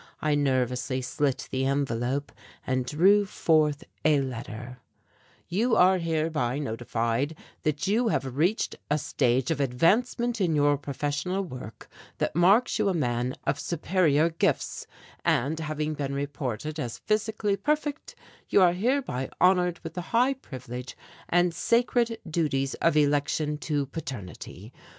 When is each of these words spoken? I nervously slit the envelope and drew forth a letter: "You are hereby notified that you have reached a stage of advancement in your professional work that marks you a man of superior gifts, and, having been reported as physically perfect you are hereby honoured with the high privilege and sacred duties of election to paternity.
I 0.19 0.33
nervously 0.33 1.03
slit 1.03 1.47
the 1.51 1.63
envelope 1.67 2.31
and 2.65 2.87
drew 2.87 3.23
forth 3.23 3.83
a 4.03 4.19
letter: 4.19 4.79
"You 5.47 5.75
are 5.75 5.99
hereby 5.99 6.57
notified 6.57 7.37
that 7.61 7.85
you 7.85 8.07
have 8.07 8.35
reached 8.35 8.75
a 8.89 8.97
stage 8.97 9.51
of 9.51 9.59
advancement 9.59 10.41
in 10.41 10.55
your 10.55 10.75
professional 10.79 11.43
work 11.43 11.87
that 12.17 12.35
marks 12.35 12.79
you 12.79 12.89
a 12.89 12.95
man 12.95 13.35
of 13.45 13.59
superior 13.59 14.31
gifts, 14.31 14.87
and, 15.23 15.59
having 15.59 15.93
been 15.93 16.15
reported 16.15 16.79
as 16.79 16.97
physically 16.97 17.55
perfect 17.55 18.15
you 18.49 18.59
are 18.59 18.73
hereby 18.73 19.29
honoured 19.39 19.77
with 19.83 19.93
the 19.93 20.01
high 20.17 20.33
privilege 20.33 20.97
and 21.29 21.53
sacred 21.53 22.17
duties 22.27 22.73
of 22.81 22.97
election 22.97 23.55
to 23.59 23.85
paternity. 23.85 24.73